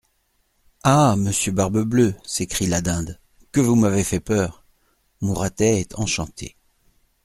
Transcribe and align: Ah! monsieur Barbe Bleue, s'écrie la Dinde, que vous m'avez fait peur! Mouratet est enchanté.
Ah! 0.81 1.13
monsieur 1.15 1.51
Barbe 1.51 1.83
Bleue, 1.83 2.15
s'écrie 2.25 2.65
la 2.65 2.81
Dinde, 2.81 3.19
que 3.51 3.59
vous 3.61 3.75
m'avez 3.75 4.03
fait 4.03 4.19
peur! 4.19 4.65
Mouratet 5.21 5.79
est 5.81 5.95
enchanté. 5.99 6.55